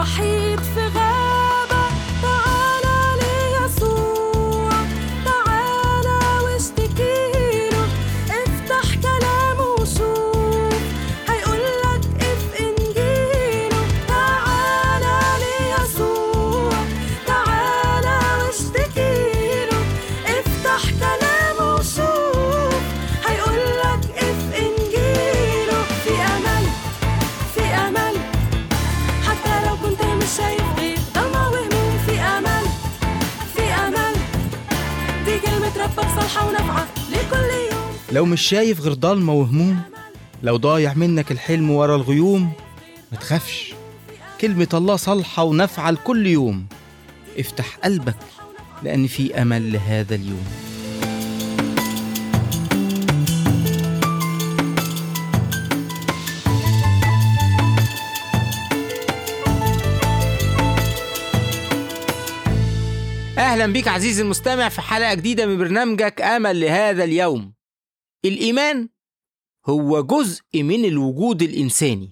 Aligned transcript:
وحيد 0.00 0.60
في 0.60 0.80
غابة 0.80 1.29
لو 38.20 38.26
مش 38.26 38.42
شايف 38.42 38.80
غير 38.80 38.92
ضلمة 38.92 39.32
وهموم 39.32 39.80
لو 40.42 40.56
ضايع 40.56 40.94
منك 40.94 41.32
الحلم 41.32 41.70
ورا 41.70 41.96
الغيوم 41.96 42.52
ما 43.12 43.18
تخافش. 43.18 43.74
كلمة 44.40 44.68
الله 44.74 44.96
صالحة 44.96 45.42
ونافعة 45.42 45.90
لكل 45.90 46.26
يوم. 46.26 46.66
افتح 47.38 47.76
قلبك 47.84 48.16
لأن 48.82 49.06
في 49.06 49.42
أمل 49.42 49.72
لهذا 49.72 50.14
اليوم. 50.14 50.44
أهلا 63.38 63.66
بيك 63.66 63.88
عزيزي 63.88 64.22
المستمع 64.22 64.68
في 64.68 64.80
حلقة 64.80 65.14
جديدة 65.14 65.46
من 65.46 65.58
برنامجك 65.58 66.20
أمل 66.20 66.60
لهذا 66.60 67.04
اليوم. 67.04 67.59
الإيمان 68.24 68.88
هو 69.66 70.02
جزء 70.02 70.42
من 70.54 70.84
الوجود 70.84 71.42
الإنساني. 71.42 72.10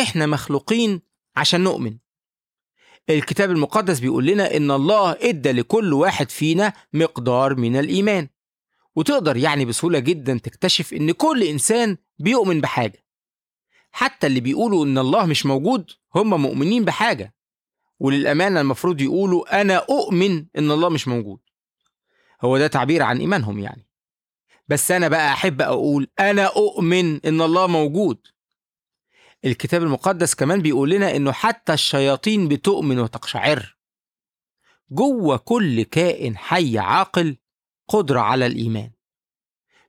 إحنا 0.00 0.26
مخلوقين 0.26 1.00
عشان 1.36 1.60
نؤمن. 1.60 1.96
الكتاب 3.10 3.50
المقدس 3.50 4.00
بيقول 4.00 4.26
لنا 4.26 4.56
إن 4.56 4.70
الله 4.70 5.12
إدى 5.12 5.52
لكل 5.52 5.92
واحد 5.92 6.30
فينا 6.30 6.72
مقدار 6.92 7.54
من 7.54 7.76
الإيمان. 7.76 8.28
وتقدر 8.96 9.36
يعني 9.36 9.64
بسهولة 9.64 9.98
جدا 9.98 10.38
تكتشف 10.38 10.92
إن 10.92 11.12
كل 11.12 11.42
إنسان 11.42 11.96
بيؤمن 12.18 12.60
بحاجة. 12.60 13.04
حتى 13.90 14.26
اللي 14.26 14.40
بيقولوا 14.40 14.84
إن 14.84 14.98
الله 14.98 15.26
مش 15.26 15.46
موجود 15.46 15.90
هم 16.14 16.42
مؤمنين 16.42 16.84
بحاجة. 16.84 17.34
وللأمانة 18.00 18.60
المفروض 18.60 19.00
يقولوا 19.00 19.60
أنا 19.60 19.76
أؤمن 19.76 20.46
إن 20.58 20.70
الله 20.70 20.88
مش 20.88 21.08
موجود. 21.08 21.38
هو 22.42 22.58
ده 22.58 22.66
تعبير 22.66 23.02
عن 23.02 23.18
إيمانهم 23.18 23.58
يعني. 23.58 23.85
بس 24.68 24.90
أنا 24.90 25.08
بقى 25.08 25.32
أحب 25.32 25.62
أقول 25.62 26.08
أنا 26.20 26.44
أؤمن 26.44 27.26
إن 27.26 27.40
الله 27.40 27.66
موجود. 27.66 28.18
الكتاب 29.44 29.82
المقدس 29.82 30.34
كمان 30.34 30.62
بيقول 30.62 30.90
لنا 30.90 31.16
إنه 31.16 31.32
حتى 31.32 31.72
الشياطين 31.72 32.48
بتؤمن 32.48 32.98
وتقشعر. 32.98 33.76
جوه 34.90 35.36
كل 35.36 35.82
كائن 35.82 36.36
حي 36.36 36.78
عاقل 36.78 37.36
قدرة 37.88 38.20
على 38.20 38.46
الإيمان. 38.46 38.90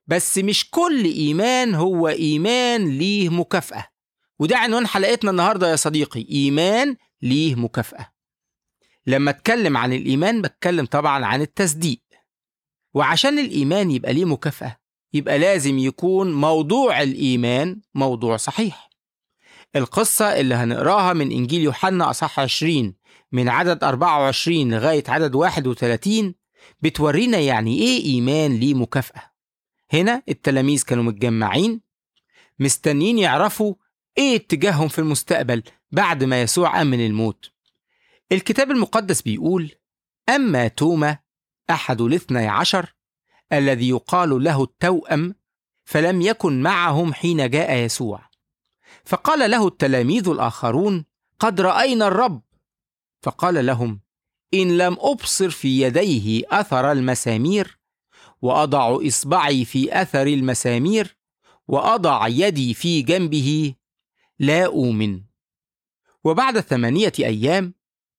بس 0.07 0.37
مش 0.37 0.69
كل 0.69 1.03
إيمان 1.05 1.75
هو 1.75 2.07
إيمان 2.07 2.97
ليه 2.97 3.29
مكافأة. 3.29 3.87
وده 4.39 4.57
عنوان 4.57 4.87
حلقتنا 4.87 5.31
النهاردة 5.31 5.71
يا 5.71 5.75
صديقي 5.75 6.25
إيمان 6.29 6.95
ليه 7.21 7.55
مكافأة. 7.55 8.13
لما 9.07 9.31
أتكلم 9.31 9.77
عن 9.77 9.93
الإيمان 9.93 10.41
بتكلم 10.41 10.85
طبعا 10.85 11.25
عن 11.25 11.41
التصديق. 11.41 12.01
وعشان 12.97 13.39
الإيمان 13.39 13.91
يبقى 13.91 14.13
ليه 14.13 14.25
مكافأة 14.25 14.77
يبقى 15.13 15.37
لازم 15.39 15.77
يكون 15.79 16.33
موضوع 16.33 17.01
الإيمان 17.01 17.81
موضوع 17.95 18.37
صحيح. 18.37 18.89
القصة 19.75 20.25
اللي 20.39 20.55
هنقراها 20.55 21.13
من 21.13 21.31
إنجيل 21.31 21.61
يوحنا 21.61 22.09
أصح 22.09 22.39
20 22.39 22.93
من 23.31 23.49
عدد 23.49 23.83
24 23.83 24.71
لغاية 24.73 25.03
عدد 25.07 25.35
31 25.35 26.35
بتورينا 26.81 27.37
يعني 27.37 27.79
إيه 27.79 28.03
إيمان 28.05 28.55
ليه 28.55 28.73
مكافأة. 28.73 29.21
هنا 29.93 30.23
التلاميذ 30.29 30.83
كانوا 30.83 31.03
متجمعين 31.03 31.81
مستنيين 32.59 33.17
يعرفوا 33.17 33.73
إيه 34.17 34.35
اتجاههم 34.35 34.87
في 34.87 34.99
المستقبل 34.99 35.63
بعد 35.91 36.23
ما 36.23 36.41
يسوع 36.41 36.77
قام 36.77 36.87
من 36.87 37.05
الموت. 37.05 37.51
الكتاب 38.31 38.71
المقدس 38.71 39.21
بيقول 39.21 39.71
أما 40.29 40.67
توما 40.67 41.17
أحد 41.69 42.01
الاثني 42.01 42.47
عشر 42.47 42.95
الذي 43.53 43.89
يقال 43.89 44.43
له 44.43 44.63
التوأم 44.63 45.35
فلم 45.85 46.21
يكن 46.21 46.61
معهم 46.61 47.13
حين 47.13 47.49
جاء 47.49 47.75
يسوع. 47.75 48.29
فقال 49.05 49.51
له 49.51 49.67
التلاميذ 49.67 50.29
الآخرون 50.29 51.05
قد 51.39 51.61
رأينا 51.61 52.07
الرب. 52.07 52.41
فقال 53.21 53.65
لهم 53.65 54.01
إن 54.53 54.77
لم 54.77 54.97
أبصر 54.99 55.49
في 55.49 55.81
يديه 55.81 56.43
أثر 56.49 56.91
المسامير 56.91 57.79
وأضع 58.41 58.97
إصبعي 59.07 59.65
في 59.65 60.01
أثر 60.01 60.27
المسامير 60.27 61.17
وأضع 61.67 62.27
يدي 62.27 62.73
في 62.73 63.01
جنبه 63.01 63.75
لا 64.39 64.65
أؤمن. 64.65 65.21
وبعد 66.23 66.59
ثمانية 66.59 67.13
أيام 67.19 67.73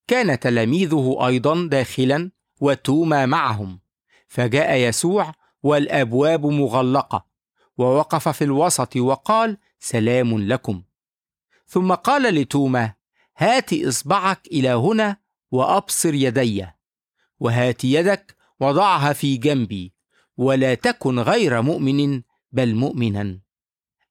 كان 0.07 0.41
تلاميذه 0.41 1.27
أيضا 1.27 1.67
داخلا 1.67 2.31
وتوما 2.61 3.27
معهم. 3.27 3.81
فجاء 4.29 4.77
يسوع 4.77 5.33
والأبواب 5.63 6.47
مغلقة 6.47 7.27
ووقف 7.79 8.29
في 8.29 8.45
الوسط 8.45 8.97
وقال 8.97 9.59
سلام 9.79 10.39
لكم. 10.39 10.83
ثم 11.67 11.95
قال 11.95 12.35
لتوما 12.35 12.95
هات 13.37 13.73
إصبعك 13.73 14.47
إلى 14.47 14.69
هنا 14.69 15.17
وأبصر 15.51 16.15
يدي 16.15 16.67
وهات 17.41 17.85
يدك 17.85 18.37
وضعها 18.61 19.13
في 19.13 19.37
جنبي 19.37 19.93
ولا 20.37 20.75
تكن 20.75 21.19
غير 21.19 21.63
مؤمن 21.63 22.23
بل 22.53 22.75
مؤمنا. 22.75 23.41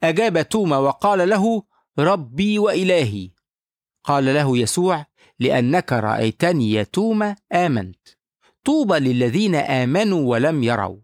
أجاب 0.04 0.50
توما 0.50 0.78
وقال 0.78 1.30
له 1.30 1.64
ربي 2.00 2.60
وإلهي. 2.60 3.32
قال 4.04 4.26
له 4.26 4.58
يسوع 4.58 5.06
لأنك 5.40 5.94
رأيتني 5.94 6.72
يا 6.72 6.84
توما 6.84 7.36
آمنت. 7.52 8.17
طوبى 8.68 9.00
للذين 9.00 9.56
آمنوا 9.56 10.30
ولم 10.30 10.64
يروا. 10.64 10.98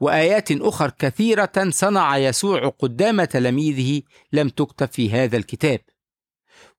وآيات 0.00 0.52
أخر 0.52 0.90
كثيرة 0.90 1.52
صنع 1.68 2.16
يسوع 2.18 2.68
قدام 2.68 3.24
تلاميذه 3.24 4.02
لم 4.32 4.48
تكتب 4.48 4.88
في 4.88 5.10
هذا 5.10 5.36
الكتاب. 5.36 5.80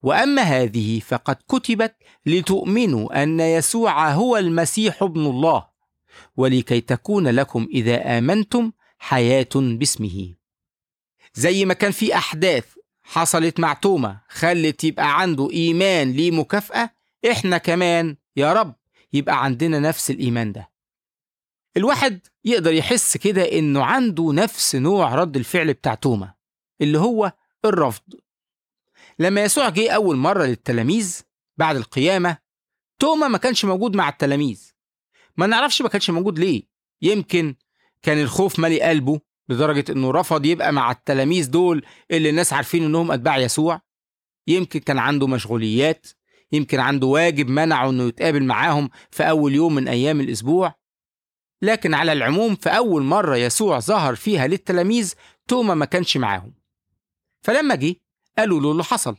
وأما 0.03 0.41
هذه 0.41 0.99
فقد 0.99 1.35
كتبت 1.49 1.95
لتؤمنوا 2.25 3.23
أن 3.23 3.39
يسوع 3.39 4.11
هو 4.11 4.37
المسيح 4.37 5.03
ابن 5.03 5.25
الله 5.25 5.67
ولكي 6.37 6.81
تكون 6.81 7.27
لكم 7.27 7.67
إذا 7.73 8.17
آمنتم 8.17 8.71
حياة 8.97 9.49
باسمه. 9.55 10.33
زي 11.33 11.65
ما 11.65 11.73
كان 11.73 11.91
في 11.91 12.15
أحداث 12.15 12.65
حصلت 13.03 13.59
مع 13.59 13.73
توما 13.73 14.17
خلت 14.29 14.83
يبقى 14.83 15.21
عنده 15.21 15.51
إيمان 15.51 16.11
ليه 16.11 16.31
مكافأة 16.31 16.89
إحنا 17.31 17.57
كمان 17.57 18.17
يا 18.35 18.53
رب 18.53 18.75
يبقى 19.15 19.43
عندنا 19.43 19.79
نفس 19.79 20.11
الإيمان 20.11 20.51
ده. 20.51 20.71
الواحد 21.77 22.27
يقدر 22.45 22.73
يحس 22.73 23.17
كده 23.17 23.41
إنه 23.41 23.83
عنده 23.83 24.33
نفس 24.33 24.75
نوع 24.75 25.15
رد 25.15 25.37
الفعل 25.37 25.73
بتاع 25.73 25.95
توما 25.95 26.33
اللي 26.81 26.99
هو 26.99 27.31
الرفض. 27.65 28.03
لما 29.19 29.43
يسوع 29.43 29.69
جه 29.69 29.91
أول 29.91 30.15
مرة 30.15 30.43
للتلاميذ 30.45 31.21
بعد 31.57 31.75
القيامة 31.75 32.37
توما 32.99 33.27
ما 33.27 33.37
كانش 33.37 33.65
موجود 33.65 33.95
مع 33.95 34.09
التلاميذ. 34.09 34.71
ما 35.37 35.47
نعرفش 35.47 35.81
ما 35.81 35.89
كانش 35.89 36.09
موجود 36.09 36.39
ليه. 36.39 36.63
يمكن 37.01 37.55
كان 38.01 38.21
الخوف 38.21 38.59
مالي 38.59 38.81
قلبه 38.81 39.21
لدرجة 39.49 39.91
إنه 39.91 40.11
رفض 40.11 40.45
يبقى 40.45 40.73
مع 40.73 40.91
التلاميذ 40.91 41.49
دول 41.51 41.85
اللي 42.11 42.29
الناس 42.29 42.53
عارفين 42.53 42.83
إنهم 42.83 43.11
أتباع 43.11 43.37
يسوع. 43.37 43.81
يمكن 44.47 44.79
كان 44.79 44.99
عنده 44.99 45.27
مشغوليات. 45.27 46.07
يمكن 46.55 46.79
عنده 46.79 47.07
واجب 47.07 47.49
منعه 47.49 47.89
إنه 47.89 48.03
يتقابل 48.03 48.43
معاهم 48.43 48.89
في 49.11 49.29
أول 49.29 49.55
يوم 49.55 49.75
من 49.75 49.87
أيام 49.87 50.21
الأسبوع. 50.21 50.75
لكن 51.61 51.93
على 51.93 52.13
العموم 52.13 52.55
في 52.55 52.69
أول 52.69 53.03
مرة 53.03 53.35
يسوع 53.35 53.79
ظهر 53.79 54.15
فيها 54.15 54.47
للتلاميذ 54.47 55.13
توما 55.47 55.73
ما 55.73 55.85
كانش 55.85 56.17
معاهم. 56.17 56.53
فلما 57.41 57.75
جه 57.75 57.95
قالوا 58.37 58.61
له 58.61 58.71
اللي 58.71 58.83
حصل. 58.83 59.15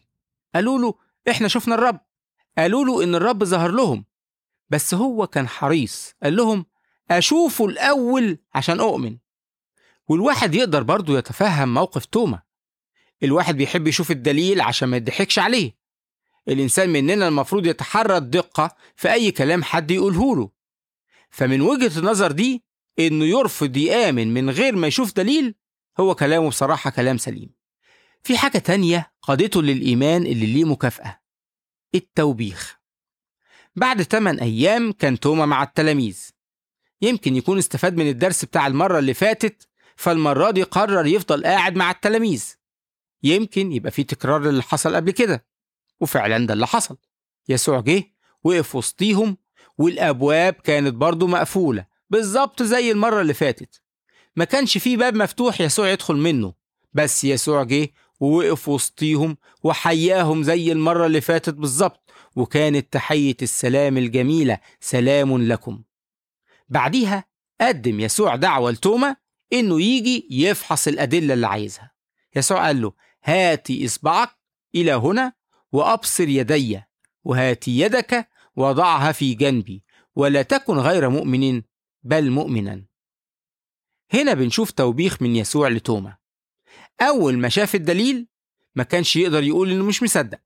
قالوا 0.55 0.79
له 0.79 0.95
إحنا 1.31 1.49
شفنا 1.49 1.75
الرب. 1.75 2.01
قالوا 2.59 2.85
له 2.85 3.05
إن 3.05 3.15
الرب 3.15 3.45
ظهر 3.45 3.71
لهم. 3.71 4.05
بس 4.71 4.95
هو 4.95 5.27
كان 5.27 5.49
حريص. 5.49 6.15
قال 6.23 6.37
لهم 6.37 6.67
أشوفه 7.11 7.67
الأول 7.67 8.39
عشان 8.55 8.81
أؤمن. 8.81 9.19
والواحد 10.09 10.55
يقدر 10.55 10.83
برضه 10.83 11.19
يتفهم 11.19 11.75
موقف 11.75 12.05
توما. 12.05 12.43
الواحد 13.23 13.57
بيحب 13.57 13.87
يشوف 13.87 14.11
الدليل 14.11 14.61
عشان 14.61 14.89
ما 14.89 14.97
يضحكش 14.97 15.39
عليه. 15.39 15.77
الإنسان 16.49 16.91
مننا 16.91 17.29
المفروض 17.29 17.67
يتحرى 17.67 18.17
الدقة 18.17 18.77
في 18.97 19.13
أي 19.13 19.31
كلام 19.31 19.63
حد 19.63 19.91
يقوله 19.91 20.37
له. 20.37 20.51
فمن 21.31 21.61
وجهة 21.61 21.99
النظر 21.99 22.33
دي 22.33 22.65
إنه 22.99 23.25
يرفض 23.25 23.77
يآمن 23.77 24.35
من 24.35 24.51
غير 24.51 24.77
ما 24.77 24.87
يشوف 24.87 25.13
دليل 25.15 25.55
هو 26.01 26.15
كلامه 26.15 26.49
بصراحة 26.49 26.91
كلام 26.91 27.19
سليم. 27.19 27.51
في 28.23 28.39
حاجة 28.39 28.59
تانية 28.59 29.13
قادته 29.23 29.63
للإيمان 29.63 30.23
اللي 30.27 30.47
ليه 30.47 30.65
مكافأة 30.65 31.21
التوبيخ. 31.95 32.77
بعد 33.77 34.03
8 34.03 34.43
أيام 34.43 34.93
كان 34.93 35.21
توما 35.21 35.47
مع 35.47 35.63
التلاميذ. 35.63 36.31
يمكن 37.03 37.37
يكون 37.37 37.59
استفاد 37.59 37.97
من 37.97 38.09
الدرس 38.09 38.45
بتاع 38.45 38.67
المرة 38.67 38.99
اللي 38.99 39.15
فاتت 39.15 39.69
فالمرة 39.97 40.51
دي 40.51 40.63
قرر 40.63 41.07
يفضل 41.07 41.45
قاعد 41.45 41.77
مع 41.77 41.91
التلاميذ. 41.91 42.55
يمكن 43.23 43.73
يبقى 43.73 43.91
في 43.91 44.05
تكرار 44.05 44.43
للي 44.43 44.63
حصل 44.63 44.97
قبل 44.97 45.11
كده. 45.11 45.47
وفعلا 46.01 46.47
ده 46.47 46.55
اللي 46.55 46.67
حصل. 46.67 46.97
يسوع 47.49 47.81
جه 47.81 48.05
وقف 48.45 48.75
وسطيهم 48.75 49.37
والأبواب 49.79 50.53
كانت 50.55 50.95
برضه 50.95 51.27
مقفولة 51.27 51.87
بالظبط 52.11 52.63
زي 52.63 52.91
المرة 52.91 53.21
اللي 53.21 53.35
فاتت. 53.35 53.83
ما 54.37 54.45
كانش 54.45 54.79
في 54.79 54.97
باب 54.97 55.15
مفتوح 55.15 55.61
يسوع 55.61 55.91
يدخل 55.91 56.15
منه 56.17 56.55
بس 56.93 57.25
يسوع 57.25 57.63
جه 57.63 57.89
ووقف 58.21 58.69
وسطيهم 58.69 59.37
وحياهم 59.63 60.43
زي 60.43 60.73
المرة 60.73 61.07
اللي 61.07 61.21
فاتت 61.21 61.55
بالظبط 61.55 62.11
وكانت 62.37 62.93
تحية 62.93 63.37
السلام 63.43 63.99
الجميلة 63.99 64.59
سلام 64.81 65.43
لكم. 65.43 65.83
بعديها 66.69 67.25
قدم 67.61 68.01
يسوع 68.01 68.37
دعوة 68.37 68.71
لتوما 68.71 69.17
إنه 69.53 69.83
يجي 69.83 70.29
يفحص 70.31 70.89
الأدلة 70.89 71.35
اللي 71.35 71.47
عايزها. 71.47 71.93
يسوع 72.37 72.67
قال 72.67 72.83
له 72.83 72.93
هاتي 73.25 73.87
إصبعك 73.87 74.31
إلى 74.75 74.93
هنا 74.93 75.33
وأبصر 75.73 76.29
يدي 76.29 76.81
وهاتي 77.25 77.79
يدك 77.79 78.29
وضعها 78.57 79.13
في 79.13 79.35
جنبي 79.35 79.83
ولا 80.17 80.43
تكن 80.43 80.79
غير 80.79 81.09
مؤمن 81.09 81.63
بل 82.03 82.31
مؤمنا. 82.31 82.85
هنا 84.13 84.35
بنشوف 84.35 84.71
توبيخ 84.71 85.23
من 85.23 85.37
يسوع 85.37 85.69
لتوما. 85.69 86.17
أول 87.01 87.39
ما 87.39 87.49
شاف 87.49 87.75
الدليل 87.75 88.29
ما 88.75 88.83
كانش 88.83 89.17
يقدر 89.17 89.43
يقول 89.43 89.71
إنه 89.71 89.85
مش 89.85 90.03
مصدق. 90.03 90.41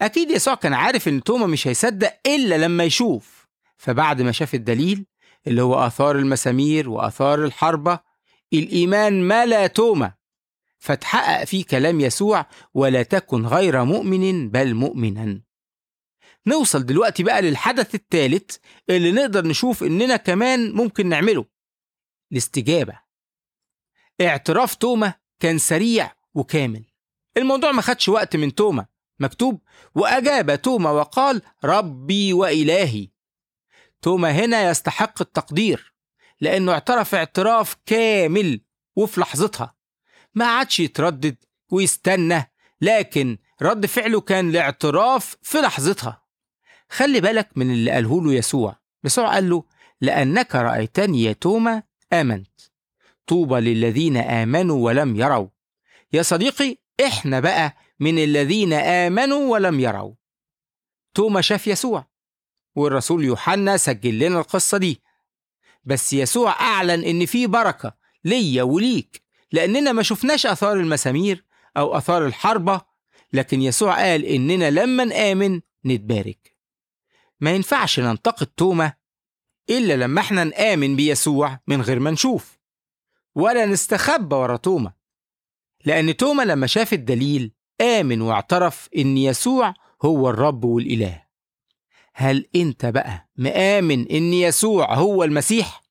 أكيد 0.00 0.30
يسوع 0.30 0.54
كان 0.54 0.74
عارف 0.74 1.08
إن 1.08 1.22
توما 1.22 1.46
مش 1.46 1.68
هيصدق 1.68 2.20
إلا 2.26 2.58
لما 2.58 2.84
يشوف. 2.84 3.48
فبعد 3.76 4.22
ما 4.22 4.32
شاف 4.32 4.54
الدليل 4.54 5.06
اللي 5.46 5.62
هو 5.62 5.74
آثار 5.86 6.18
المسامير 6.18 6.88
وآثار 6.88 7.44
الحربة 7.44 8.00
الإيمان 8.52 9.28
ملا 9.28 9.66
توما. 9.66 10.17
فتحقق 10.78 11.44
فيه 11.44 11.64
كلام 11.64 12.00
يسوع 12.00 12.46
ولا 12.74 13.02
تكن 13.02 13.46
غير 13.46 13.84
مؤمن 13.84 14.50
بل 14.50 14.74
مؤمنا. 14.74 15.42
نوصل 16.46 16.86
دلوقتي 16.86 17.22
بقى 17.22 17.42
للحدث 17.42 17.94
الثالث 17.94 18.56
اللي 18.90 19.12
نقدر 19.12 19.46
نشوف 19.46 19.82
إننا 19.82 20.16
كمان 20.16 20.72
ممكن 20.72 21.08
نعمله 21.08 21.44
الاستجابة. 22.32 23.00
اعتراف 24.20 24.74
توما 24.74 25.14
كان 25.40 25.58
سريع 25.58 26.12
وكامل. 26.34 26.84
الموضوع 27.36 27.72
ما 27.72 27.82
خدش 27.82 28.08
وقت 28.08 28.36
من 28.36 28.54
توما 28.54 28.86
مكتوب 29.20 29.62
وأجاب 29.94 30.62
توما 30.62 30.90
وقال 30.90 31.42
ربي 31.64 32.32
وإلهي. 32.32 33.08
توما 34.02 34.30
هنا 34.30 34.70
يستحق 34.70 35.22
التقدير 35.22 35.94
لأنه 36.40 36.72
اعترف 36.72 37.14
اعتراف 37.14 37.76
كامل 37.86 38.60
وفي 38.96 39.20
لحظتها. 39.20 39.77
ما 40.34 40.44
عادش 40.44 40.80
يتردد 40.80 41.36
ويستنى 41.70 42.52
لكن 42.80 43.38
رد 43.62 43.86
فعله 43.86 44.20
كان 44.20 44.50
الاعتراف 44.50 45.36
في 45.42 45.58
لحظتها. 45.58 46.22
خلي 46.90 47.20
بالك 47.20 47.48
من 47.56 47.70
اللي 47.70 47.90
قاله 47.90 48.24
له 48.24 48.34
يسوع. 48.34 48.76
يسوع 49.04 49.34
قال 49.34 49.50
له 49.50 49.64
لأنك 50.00 50.54
رأيتني 50.54 51.22
يا 51.22 51.32
توما 51.32 51.82
آمنت. 52.12 52.60
طوبى 53.26 53.60
للذين 53.60 54.16
آمنوا 54.16 54.84
ولم 54.86 55.16
يروا. 55.16 55.48
يا 56.12 56.22
صديقي 56.22 56.76
إحنا 57.06 57.40
بقى 57.40 57.76
من 58.00 58.18
الذين 58.18 58.72
آمنوا 58.72 59.52
ولم 59.52 59.80
يروا. 59.80 60.14
توما 61.14 61.40
شاف 61.40 61.66
يسوع 61.66 62.06
والرسول 62.76 63.24
يوحنا 63.24 63.76
سجل 63.76 64.18
لنا 64.18 64.38
القصة 64.38 64.78
دي. 64.78 65.02
بس 65.84 66.12
يسوع 66.12 66.60
أعلن 66.60 67.04
إن 67.04 67.26
في 67.26 67.46
بركة 67.46 67.94
ليا 68.24 68.62
وليك. 68.62 69.27
لأننا 69.52 69.92
ما 69.92 70.02
شفناش 70.02 70.46
آثار 70.46 70.72
المسامير 70.80 71.44
أو 71.76 71.96
آثار 71.96 72.26
الحربة 72.26 72.80
لكن 73.32 73.62
يسوع 73.62 73.94
قال 73.96 74.24
إننا 74.24 74.70
لما 74.70 75.04
نآمن 75.04 75.60
نتبارك. 75.84 76.56
ما 77.40 77.50
ينفعش 77.50 78.00
ننتقد 78.00 78.46
توما 78.46 78.92
إلا 79.70 79.96
لما 79.96 80.20
إحنا 80.20 80.44
نآمن 80.44 80.96
بيسوع 80.96 81.60
من 81.66 81.82
غير 81.82 81.98
ما 82.00 82.10
نشوف 82.10 82.58
ولا 83.34 83.66
نستخبى 83.66 84.36
ورا 84.36 84.56
توما. 84.56 84.92
لأن 85.84 86.16
توما 86.16 86.42
لما 86.42 86.66
شاف 86.66 86.92
الدليل 86.92 87.52
آمن 87.80 88.20
واعترف 88.20 88.88
إن 88.96 89.16
يسوع 89.16 89.74
هو 90.04 90.30
الرب 90.30 90.64
والإله. 90.64 91.22
هل 92.14 92.46
أنت 92.56 92.86
بقى 92.86 93.28
مآمن 93.36 94.08
إن 94.08 94.32
يسوع 94.32 94.94
هو 94.94 95.24
المسيح؟ 95.24 95.82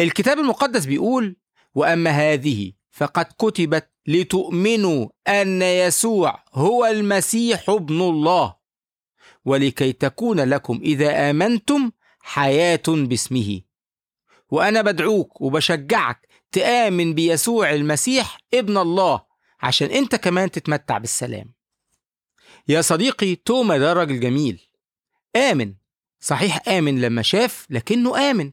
الكتاب 0.00 0.38
المقدس 0.38 0.84
بيقول 0.86 1.36
وأما 1.76 2.10
هذه 2.10 2.72
فقد 2.90 3.24
كتبت 3.38 3.90
لتؤمنوا 4.06 5.08
أن 5.28 5.62
يسوع 5.62 6.44
هو 6.52 6.86
المسيح 6.86 7.70
ابن 7.70 8.00
الله 8.00 8.56
ولكي 9.44 9.92
تكون 9.92 10.40
لكم 10.40 10.80
إذا 10.82 11.30
آمنتم 11.30 11.90
حياة 12.20 12.82
باسمه. 12.88 13.60
وأنا 14.50 14.82
بدعوك 14.82 15.40
وبشجعك 15.40 16.28
تآمن 16.52 17.14
بيسوع 17.14 17.72
المسيح 17.72 18.38
ابن 18.54 18.78
الله 18.78 19.20
عشان 19.60 19.90
أنت 19.90 20.14
كمان 20.14 20.50
تتمتع 20.50 20.98
بالسلام. 20.98 21.54
يا 22.68 22.80
صديقي 22.80 23.34
توما 23.34 23.78
ده 23.78 23.92
راجل 23.92 24.20
جميل. 24.20 24.68
آمن. 25.36 25.74
صحيح 26.20 26.68
آمن 26.68 27.00
لما 27.00 27.22
شاف 27.22 27.66
لكنه 27.70 28.30
آمن. 28.30 28.52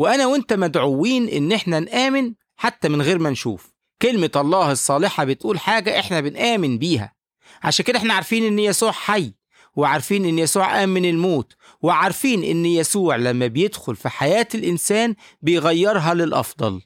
وأنا 0.00 0.26
وأنت 0.26 0.52
مدعوين 0.52 1.28
إن 1.28 1.52
إحنا 1.52 1.80
نآمن 1.80 2.34
حتى 2.56 2.88
من 2.88 3.02
غير 3.02 3.18
ما 3.18 3.30
نشوف. 3.30 3.72
كلمة 4.02 4.30
الله 4.36 4.72
الصالحة 4.72 5.24
بتقول 5.24 5.58
حاجة 5.58 5.98
إحنا 5.98 6.20
بنآمن 6.20 6.78
بيها. 6.78 7.14
عشان 7.62 7.84
كده 7.84 7.98
إحنا 7.98 8.14
عارفين 8.14 8.44
إن 8.44 8.58
يسوع 8.58 8.92
حي 8.92 9.34
وعارفين 9.76 10.24
إن 10.24 10.38
يسوع 10.38 10.78
قام 10.78 10.88
من 10.88 11.04
الموت 11.04 11.56
وعارفين 11.82 12.44
إن 12.44 12.66
يسوع 12.66 13.16
لما 13.16 13.46
بيدخل 13.46 13.96
في 13.96 14.08
حياة 14.08 14.48
الإنسان 14.54 15.14
بيغيرها 15.42 16.14
للأفضل. 16.14 16.80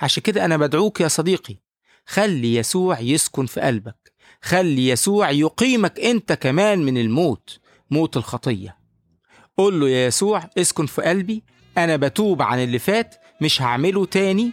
عشان 0.00 0.22
كده 0.22 0.44
أنا 0.44 0.56
بدعوك 0.56 1.00
يا 1.00 1.08
صديقي 1.08 1.56
خلي 2.06 2.54
يسوع 2.54 3.00
يسكن 3.00 3.46
في 3.46 3.60
قلبك. 3.60 4.12
خلي 4.42 4.88
يسوع 4.88 5.30
يقيمك 5.30 6.00
أنت 6.00 6.32
كمان 6.32 6.78
من 6.78 6.98
الموت 6.98 7.58
موت 7.90 8.16
الخطية. 8.16 8.79
قول 9.56 9.80
له 9.80 9.88
يا 9.88 10.06
يسوع 10.06 10.42
اسكن 10.58 10.86
في 10.86 11.02
قلبي. 11.02 11.42
أنا 11.78 11.96
بتوب 11.96 12.42
عن 12.42 12.58
اللي 12.58 12.78
فات 12.78 13.14
مش 13.40 13.62
هعمله 13.62 14.04
تاني. 14.04 14.50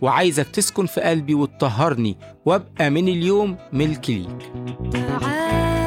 وعايزك 0.00 0.46
تسكن 0.48 0.86
في 0.86 1.00
قلبي 1.00 1.34
وتطهرني 1.34 2.16
وابقى 2.44 2.90
من 2.90 3.08
اليوم 3.08 3.56
ملك 3.72 4.10
ليك. 4.10 4.52
تعالى 4.92 5.83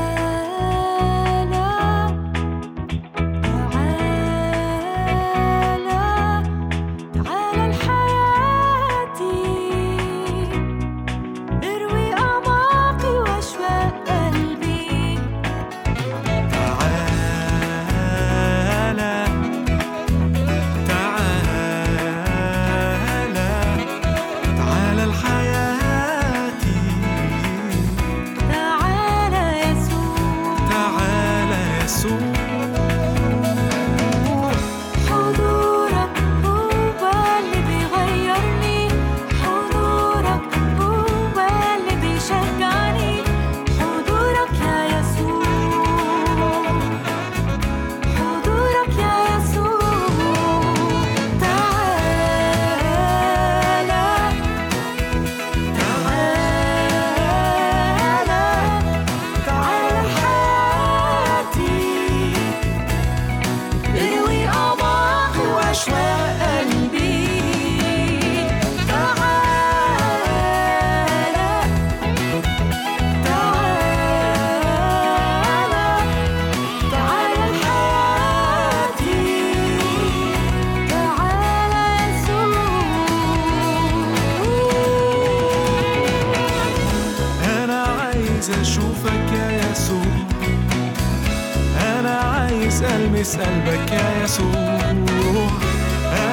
عايز 93.27 93.37
قلبك 93.39 93.91
يا 93.91 94.23
يسوع 94.23 94.91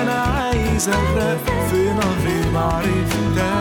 أنا 0.03 0.13
عايز 0.13 0.89
اغرق 0.89 1.69
في 1.71 1.77
نهر 1.77 2.51
معرفتك 2.55 3.54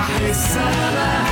افتح 0.00 0.20
السماء 0.20 1.29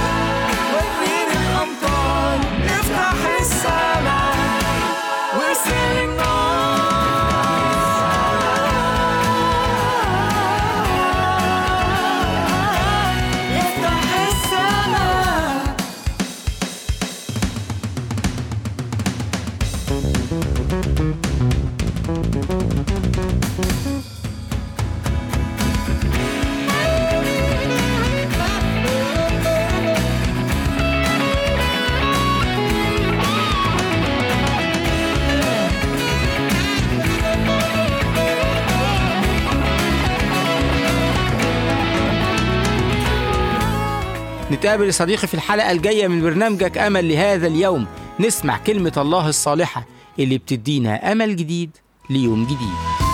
نتقابل 44.68 44.94
صديقي 44.94 45.26
في 45.26 45.34
الحلقة 45.34 45.70
الجاية 45.70 46.08
من 46.08 46.22
برنامجك 46.22 46.78
أمل 46.78 47.08
لهذا 47.08 47.46
اليوم. 47.46 47.86
نسمع 48.20 48.58
كلمة 48.58 48.92
الله 48.96 49.28
الصالحة 49.28 49.86
اللي 50.18 50.38
بتدينا 50.38 51.12
أمل 51.12 51.36
جديد 51.36 51.70
ليوم 52.10 52.44
جديد. 52.44 53.07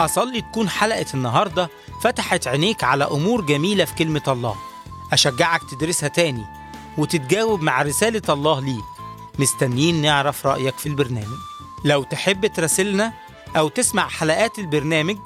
أصلي 0.00 0.40
تكون 0.40 0.68
حلقة 0.68 1.06
النهاردة 1.14 1.70
فتحت 2.02 2.46
عينيك 2.46 2.84
على 2.84 3.04
أمور 3.04 3.40
جميلة 3.40 3.84
في 3.84 3.94
كلمة 3.94 4.22
الله. 4.28 4.56
أشجعك 5.12 5.60
تدرسها 5.70 6.08
تاني 6.08 6.44
وتتجاوب 6.98 7.62
مع 7.62 7.82
رسالة 7.82 8.22
الله 8.28 8.60
ليك. 8.60 8.84
مستنيين 9.38 10.02
نعرف 10.02 10.46
رأيك 10.46 10.78
في 10.78 10.88
البرنامج. 10.88 11.36
لو 11.84 12.02
تحب 12.02 12.46
تراسلنا 12.46 13.12
أو 13.56 13.68
تسمع 13.68 14.08
حلقات 14.08 14.58
البرنامج 14.58 15.16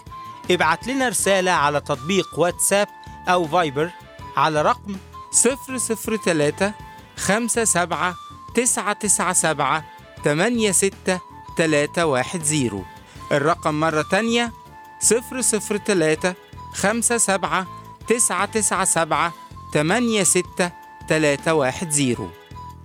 ابعت 0.51 0.87
لنا 0.87 1.09
رسالة 1.09 1.51
على 1.51 1.81
تطبيق 1.81 2.39
واتساب 2.39 2.89
أو 3.29 3.49
فايبر 3.49 3.91
على 4.37 4.63
رقم 4.63 4.97
003 5.33 6.73
57 7.17 8.15
997 8.55 9.83
86310 10.25 12.85
الرقم 13.33 13.81
مرة 13.81 14.03
تانية 14.03 14.53
003 15.01 16.35
57 16.75 17.67
997 18.09 19.33
86310 19.75 22.31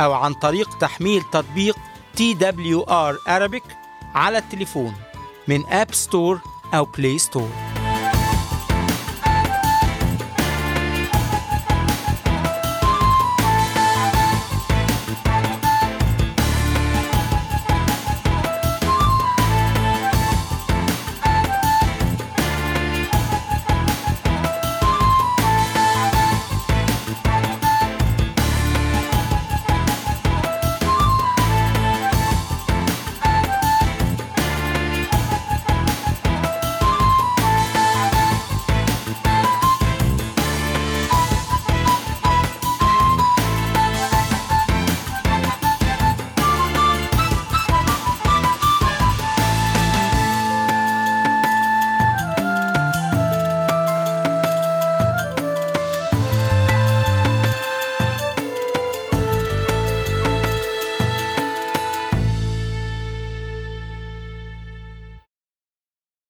أو 0.00 0.12
عن 0.12 0.34
طريق 0.34 0.78
تحميل 0.78 1.22
تطبيق 1.32 1.76
TWR 2.16 3.14
Arabic 3.28 3.64
على 4.14 4.38
التليفون 4.38 4.94
من 5.48 5.66
أب 5.66 5.94
ستور 5.94 6.40
أو 6.74 6.84
بلاي 6.84 7.18
ستور 7.18 7.50